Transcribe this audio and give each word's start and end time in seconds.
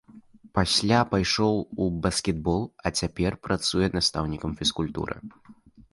Пасля 0.59 1.01
пайшоў 1.11 1.59
у 1.85 1.91
баскетбол, 2.07 2.63
а 2.85 2.95
цяпер 3.03 3.39
працуе 3.49 3.87
настаўнікам 3.99 4.51
фізкультуры. 4.63 5.15